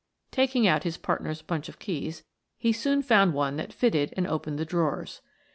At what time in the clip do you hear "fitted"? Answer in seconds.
3.71-4.15